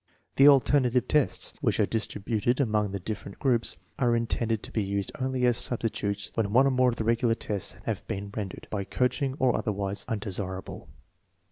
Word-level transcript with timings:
The 0.37 0.47
alternative 0.47 1.07
tests, 1.07 1.53
which 1.61 1.79
are 1.79 1.85
distributed 1.85 2.59
among 2.59 2.89
the 2.91 2.99
different 2.99 3.37
groups, 3.37 3.77
are 3.99 4.15
intended 4.15 4.63
to 4.63 4.71
be 4.71 4.81
used 4.81 5.11
only 5.21 5.45
as 5.45 5.57
substitutes 5.59 6.31
when 6.33 6.51
one 6.51 6.65
or 6.65 6.71
more 6.71 6.89
of 6.89 6.95
the 6.95 7.03
regular 7.03 7.35
tests 7.35 7.75
have 7.83 8.07
been 8.07 8.31
rendered, 8.35 8.67
by 8.71 8.83
coaching 8.83 9.35
or 9.37 9.55
otherwise, 9.55 10.03
un 10.07 10.17
desirable. 10.17 10.89